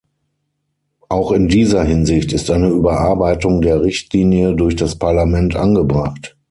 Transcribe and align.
Auch 1.09 1.31
in 1.31 1.47
dieser 1.47 1.83
Hinsicht 1.83 2.33
ist 2.33 2.49
eine 2.49 2.69
Überarbeitung 2.69 3.61
der 3.61 3.83
Richtlinie 3.83 4.55
durch 4.55 4.75
das 4.75 4.95
Parlament 4.97 5.55
angebracht. 5.55 6.35